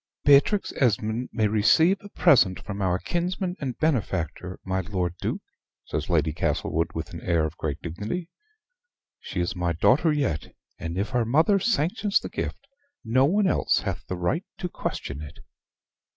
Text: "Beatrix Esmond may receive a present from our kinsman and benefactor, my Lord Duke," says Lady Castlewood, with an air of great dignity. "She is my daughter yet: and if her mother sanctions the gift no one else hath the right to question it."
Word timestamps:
"Beatrix 0.25 0.73
Esmond 0.77 1.29
may 1.31 1.47
receive 1.47 1.99
a 2.01 2.09
present 2.09 2.59
from 2.65 2.81
our 2.81 2.97
kinsman 2.97 3.55
and 3.59 3.77
benefactor, 3.77 4.59
my 4.65 4.79
Lord 4.81 5.13
Duke," 5.21 5.43
says 5.85 6.09
Lady 6.09 6.33
Castlewood, 6.33 6.87
with 6.95 7.13
an 7.13 7.21
air 7.21 7.45
of 7.45 7.55
great 7.57 7.79
dignity. 7.83 8.27
"She 9.19 9.41
is 9.41 9.55
my 9.55 9.73
daughter 9.73 10.11
yet: 10.11 10.55
and 10.79 10.97
if 10.97 11.09
her 11.09 11.23
mother 11.23 11.59
sanctions 11.59 12.19
the 12.19 12.29
gift 12.29 12.65
no 13.05 13.25
one 13.25 13.45
else 13.45 13.81
hath 13.81 14.03
the 14.07 14.17
right 14.17 14.43
to 14.57 14.67
question 14.69 15.21
it." 15.21 15.37